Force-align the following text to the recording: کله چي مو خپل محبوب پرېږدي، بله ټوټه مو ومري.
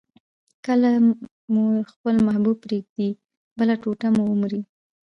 کله 0.65 0.89
چي 0.97 1.01
مو 1.53 1.63
خپل 1.91 2.15
محبوب 2.27 2.57
پرېږدي، 2.65 3.09
بله 3.57 3.73
ټوټه 3.81 4.07
مو 4.15 4.23
ومري. 4.27 4.61